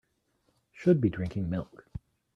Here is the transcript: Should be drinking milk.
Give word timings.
Should 0.71 0.99
be 0.99 1.09
drinking 1.11 1.47
milk. 1.51 1.85